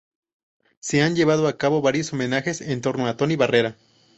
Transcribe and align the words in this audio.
Se 0.79 1.03
han 1.03 1.15
llevado 1.15 1.47
a 1.47 1.59
cabo 1.59 1.83
varios 1.83 2.11
homenajes 2.11 2.61
en 2.61 2.81
torno 2.81 3.05
a 3.05 3.17
Tony 3.17 3.35
Barrera. 3.35 3.77